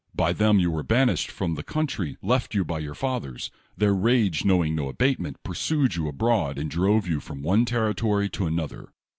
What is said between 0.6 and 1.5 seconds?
were 1)anished